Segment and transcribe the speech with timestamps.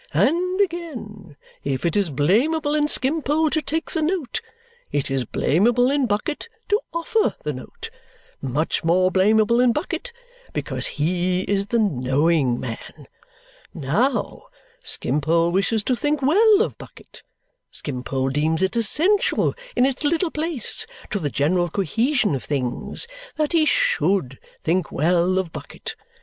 [0.15, 1.37] And again.
[1.63, 4.41] If it is blameable in Skimpole to take the note,
[4.91, 7.91] it is blameable in Bucket to offer the note
[8.41, 10.11] much more blameable in Bucket,
[10.53, 13.05] because he is the knowing man.
[13.75, 14.45] Now,
[14.83, 17.21] Skimpole wishes to think well of Bucket;
[17.69, 23.05] Skimpole deems it essential, in its little place, to the general cohesion of things,
[23.35, 25.93] that he SHOULD think well of Bucket.